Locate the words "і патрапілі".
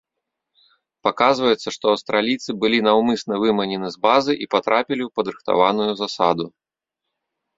4.45-5.03